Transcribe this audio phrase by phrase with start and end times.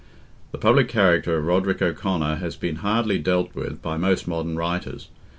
[0.51, 5.09] The public character of Roderick O'Conor has been hardly dealt with by most modern writers.